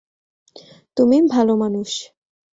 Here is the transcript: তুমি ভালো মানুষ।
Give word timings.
তুমি 0.97 1.17
ভালো 1.33 1.53
মানুষ। 1.55 1.89